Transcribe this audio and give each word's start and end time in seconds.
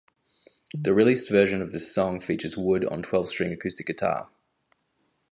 The 0.73 0.95
released 0.95 1.29
version 1.29 1.61
of 1.61 1.73
this 1.73 1.93
song 1.93 2.19
features 2.21 2.57
Wood 2.57 2.85
on 2.85 3.03
twelve-string 3.03 3.53
acoustic 3.53 3.85
guitar. 3.85 4.29